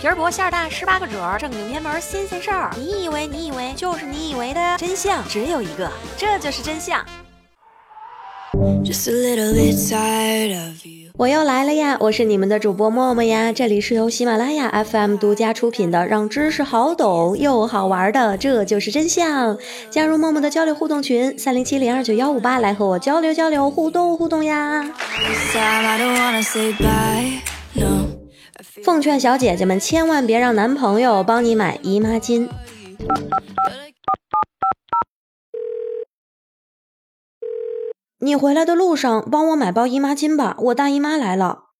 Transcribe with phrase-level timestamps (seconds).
[0.00, 2.70] 皮儿薄馅儿大，十八个褶儿，正经偏门新鲜事儿。
[2.74, 7.04] 你以为你以为就是你以为的真相只有一个，这就是真相。
[11.18, 11.98] 我又来了呀！
[12.00, 19.58] 我是你们的主播默默呀，这里是由喜马拉雅 FM 独家出品的，让知识好懂又好玩的，这就是真相。
[19.90, 24.82] 加入默默的交流互动群三零七零二九幺五八，来和我交流交流，互动互动呀！
[28.62, 32.48] 奉劝小姐姐们，千万别让男朋友帮你买姨妈巾。
[38.18, 41.70] 你回来的路上，帮我买包姨妈巾吧，我大姨妈来了。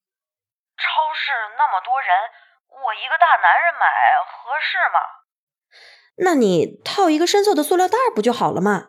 [0.76, 2.08] 超市那么多人，
[2.70, 3.84] 我一个大男人买
[4.24, 5.00] 合适吗？
[6.16, 8.88] 那你套一个深色的塑料袋不就好了吗？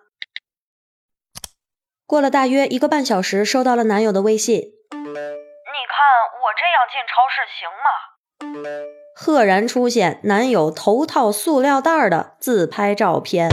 [2.06, 4.81] 过了大约一个半小时，收到了男友的微信。
[6.52, 7.88] 我这样进超市行吗？
[9.16, 13.48] 赫然出现男友头套塑料袋的自拍照片。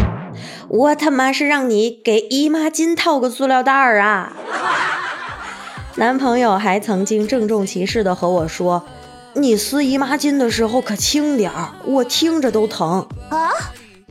[0.69, 4.33] 我他妈是让你给姨妈巾套个塑料袋儿啊！
[5.95, 8.85] 男朋友还曾经郑重其事的和我说
[9.35, 13.53] ：“你撕姨妈巾的时候可轻点儿，我听着都疼。”啊！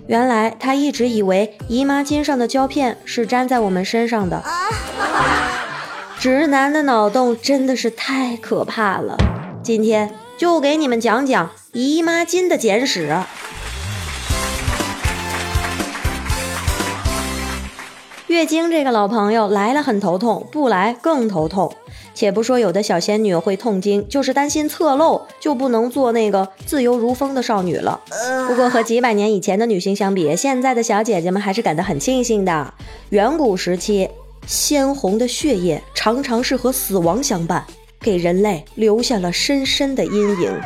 [0.08, 4.42] 原来他一直以为姨妈巾上的胶片是粘在我们身上的。
[6.20, 9.16] 直男的脑洞真的是太可怕了！
[9.62, 13.16] 今天就给你们讲讲姨妈巾的简史。
[18.26, 21.72] 月经这个老朋友来了很头痛，不来更头痛。
[22.16, 28.02] 且不说有的小仙女会痛经，就是担心侧漏，就不能做那个自由如风的少女了。
[28.48, 32.74] 不过和几百年以前的女性相比，现在的小姐姐们还是感到很庆幸的。
[33.10, 34.10] 远古时期，
[34.48, 37.66] 鲜红的血液常常是和死亡相伴，
[38.00, 40.58] 给人类留下了深深的阴影。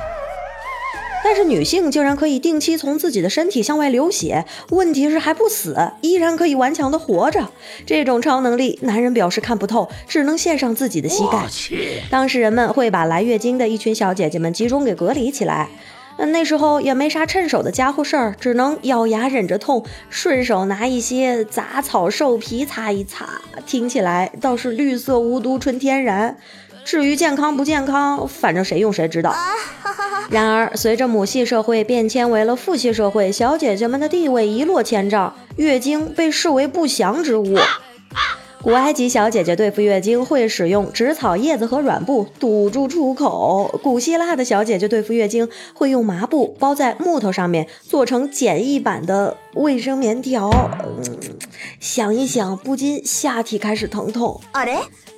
[1.23, 7.49] 但是女性竟然可以定期从自己的身体向外流血，问题是还不死，依然可以顽强的活着。
[7.85, 11.47] 这种超能力，男人表示看不透，只能献上自己的膝盖。
[12.09, 15.69] 当时人们会把来月经的一群小姐姐们集中给隔离起来。
[16.27, 23.41] 那时候也没啥趁手的家伙事儿，只能咬牙忍着痛，顺手拿一些杂草兽皮擦一擦。
[23.65, 26.37] 听起来倒是绿色无毒纯天然。
[26.83, 29.35] 至于健康不健康，反正谁用谁知道。
[30.29, 37.55] 然而，随着母系社会变迁为了父系社会，小姐姐们的地位一落千丈，月经被视为不祥之物。
[38.63, 50.51] 古埃及小姐姐对付月经会使用植草叶子和软布堵住出口；古希腊的小姐姐对付月经会用麻布包在木头上面，做成简易版的卫生棉条。
[51.79, 54.39] 想一想，不禁下体开始疼痛。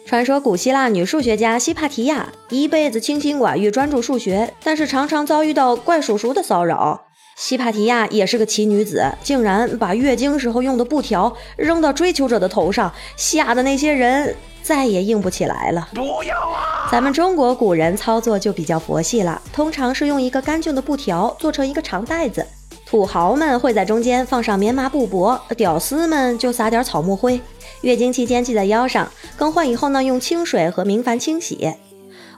[0.05, 7.07] 传说古希腊女数学家西帕提亚一辈子清心寡欲，专注数学，但是常常遭遇到怪叔叔的骚扰。
[7.45, 15.89] 西帕提亚也是个奇女子，竟然把月经时候用的布条扔到追求者的头上，吓得那些人再也硬不起来了。
[15.93, 16.87] 不要啊！
[16.89, 22.47] 咱们中国古人操作就比较佛系了，通常是用一个干净的布条做成一个长袋子，
[22.85, 27.41] 土豪们会在中间放上棉麻布帛，屌丝们就撒点草木灰。
[27.81, 31.73] 月经期间系在腰上，更换以后呢，用清水和明矾清洗。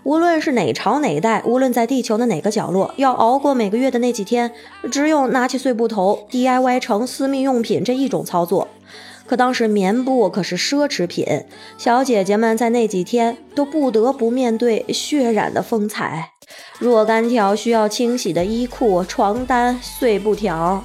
[0.05, 4.51] 无论是哪朝哪代，无论在地球的哪个角落，要熬过每个月的那几天，
[4.91, 8.67] 只有拿起碎布头 DIY 成私密用品这一种操作。
[9.25, 11.25] 可当时棉布可是奢侈品，
[11.79, 16.33] 小姐姐们在那几天都不得不面对血染的风采，
[16.77, 20.83] 若干条需要清洗的衣裤、床单、碎布条。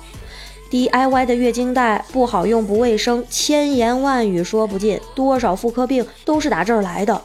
[0.71, 7.21] DIY 的月经带不好用、不卫生，千言万语说不尽，多少妇科病都是打这儿来的。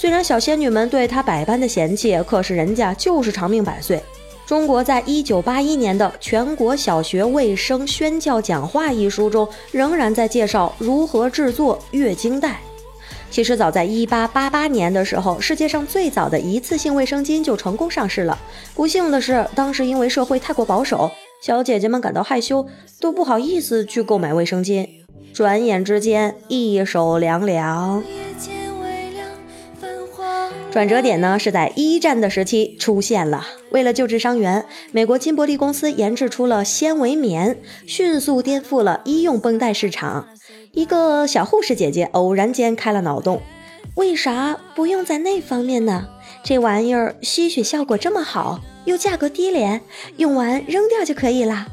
[0.00, 4.02] 虽然小仙女们对她百般的嫌弃，可是人家就是长命百岁。
[4.46, 12.58] 中国在一九八一年的《全国小学卫生宣教讲话》一书中，仍然在介绍如何制作月经带。
[13.30, 18.38] 其实早在一八八八年的时候，世界上最早的一次性卫生巾就成功上市了。
[18.74, 21.10] 不幸的是，当时因为社会太过保守。
[21.42, 22.66] 小姐姐们感到害羞，
[22.98, 24.88] 都不好意思去购买卫生巾。
[25.34, 28.02] 转眼之间，一手凉凉。
[30.70, 33.44] 转折点呢，是在一战的时期出现了。
[33.70, 40.28] 为了救治伤员，美国金伯利公司研制出了纤维棉，迅速颠覆了医用绷带市场。
[40.72, 43.42] 一个小护士姐姐偶然间开了脑洞：
[43.96, 46.06] 为啥不用在那方面呢？
[46.44, 48.60] 这玩意儿吸血效果这么好。
[48.84, 49.80] 又价格低廉，
[50.16, 51.66] 用完扔掉就可以啦。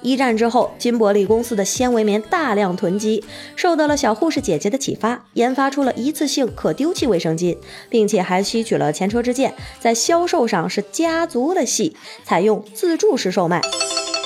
[0.00, 3.24] 一战之后，金伯利公司的纤维棉大量囤积，
[3.56, 7.56] 受到了小护士姐姐的启发，研发出了一次性可丢弃卫生巾，
[7.90, 13.60] 并且还吸取了前车之鉴，在销售上是加足了戏，采用自助式售卖，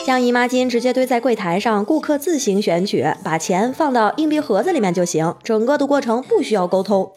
[0.07, 7.13] 将姨妈巾直接堆在柜台上，顾客自行选取，把钱放到硬币盒子里面就行，整个的过程不需要沟通。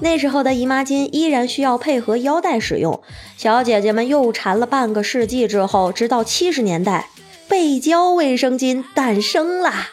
[0.00, 3.00] 那时候的姨妈巾依然需要配合腰带使用，
[3.36, 7.10] 小姐姐们又缠了半个世纪之后，直到七十年代。
[7.56, 9.90] 背胶卫生巾诞生啦！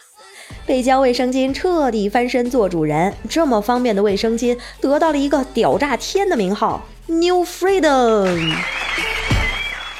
[0.66, 8.52] 背胶卫生巾彻底翻身做主人，这么方便的卫生巾得到了一个屌炸天的名号 ——New Freedom。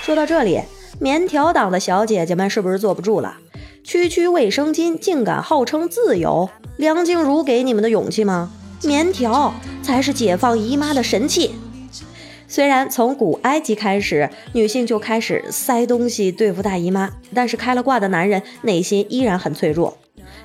[0.02, 0.62] 说到这里，
[1.00, 3.38] 棉条党的小姐姐们是不是坐不住了？
[3.84, 6.50] 区区卫生巾竟敢号称自由？
[6.78, 8.52] 梁静茹给你们的勇气吗？
[8.82, 9.54] 棉条
[9.84, 11.54] 才是解放姨妈的神器。
[12.52, 19.98] 虽然从古埃及开始，女性就开始塞东西对付大姨妈，但是开了挂的男人内心依然很脆弱，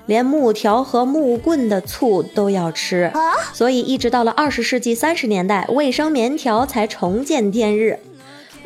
[0.06, 3.10] 连木条和木棍的醋都要吃，
[3.52, 7.98] 所以一直到了二十世纪三十年代，卫生棉条才重见天日。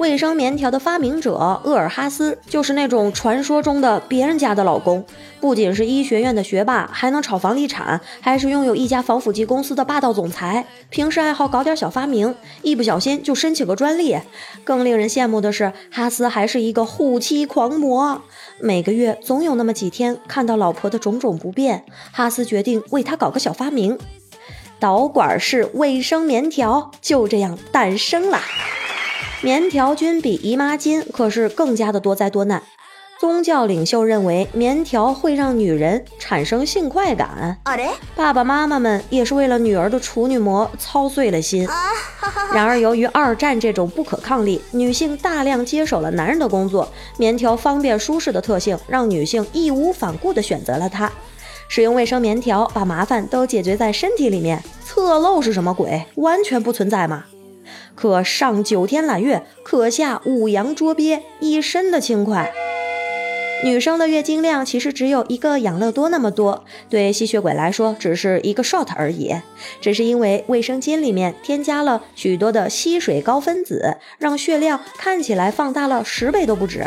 [0.00, 5.04] 卫生棉条的发明者厄尔哈斯就是那种传说中的别人家的老公，
[5.40, 10.64] 不仅是医学院的学霸，还能炒房地产，还是拥有一家防腐剂公司的霸道总裁。
[10.88, 14.16] 平时爱好搞点小发明，一不小心就申请个专利。
[14.64, 18.22] 更令人羡慕的是，哈斯还是一个护妻狂魔。
[18.58, 23.98] 每个月总有那么几天，看到老婆的种种不便，哈斯决定为她搞个小发明——
[24.80, 28.40] 导管式卫生棉条，就这样诞生了。
[29.42, 32.62] 棉条菌比姨妈巾可是更加的多灾多难。
[33.18, 37.58] 宗教领袖认为棉条会让女人产生性快感，
[38.16, 41.68] 爸爸妈妈们也是为了女儿的处女膜操碎了心。
[42.54, 51.12] 然而，由于二战这种不可抗力，女性大量接手了男人的工作，棉条方便舒适的特性让女性义无反顾地选择了它。
[51.68, 56.06] 使用卫生棉条，把麻烦都解决在身体里面，侧漏是什么鬼？
[56.14, 57.24] 完全不存在嘛！
[57.94, 62.52] 可上九天揽月，可下五洋捉鳖，一身的轻快。
[63.62, 69.34] 女生的月经量其实只有一个养乐多那么多，对吸血鬼来说只是一个 shot 而已。
[69.82, 76.86] 只是因为卫生巾里面添加了许多的吸水高分子，让血量看起来放大了十倍都不止。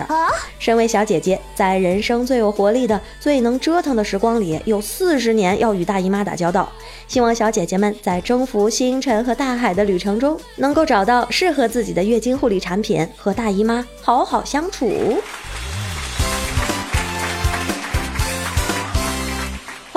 [0.57, 6.67] 身为小姐姐，在人生最有活力的、最能折腾的时光里，有四十年要与大姨妈打交道。
[7.07, 14.89] 希望小姐姐们在征服星辰和大海的旅程中，能够找到适合自己的月经护理产品，和大姨妈好好相处。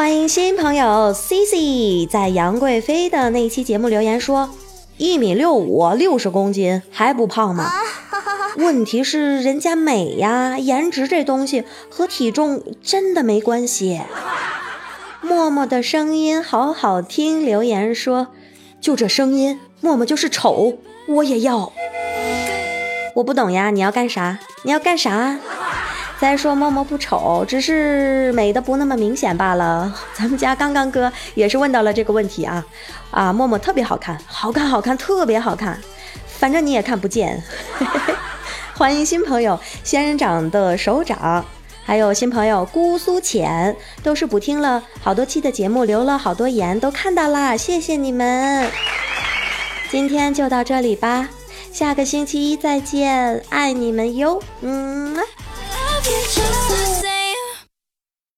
[0.06, 4.50] 欢迎新朋友 C C 在杨贵妃的那期节目留言说，
[4.98, 7.68] 一米六五，六十公斤还不胖吗？
[8.56, 14.00] 问题是人家美呀，颜值这东西和体重真的没关系。
[15.22, 18.28] 默默的声音好好听，留言说，
[18.80, 21.72] 就这声音，默默就是丑，我也要。
[23.16, 24.38] 我不懂呀，你要干啥？
[24.62, 25.40] 你要干啥？
[26.18, 29.94] 再说默默不丑，只是美的不那么明显罢了。
[30.16, 32.64] 咱们家刚刚哥也是问到了这个问题啊
[33.10, 33.32] 啊！
[33.32, 35.78] 默默特别好看，好看好看，特别好看，
[36.26, 37.42] 反正你也看不见。
[38.74, 41.44] 欢迎新朋友仙人掌的手掌，
[41.84, 48.70] 还有新朋友姑苏浅，都是补听了好多期的节目，留了好多言，都看到啦，谢谢你们。
[49.90, 51.28] 今天就到这里吧，
[51.70, 55.14] 下个星期一再见，爱你们哟，嗯。
[56.28, 56.95] just